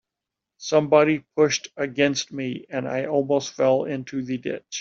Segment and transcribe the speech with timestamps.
[0.57, 4.79] Somebody pushed against me, and I almost fell into the ditch.